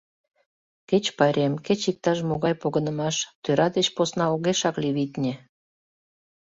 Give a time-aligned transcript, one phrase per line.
[0.89, 5.33] Кеч пайрем, кеч иктаж-могай погынымаш— тӧра деч посна огешак лий, витне.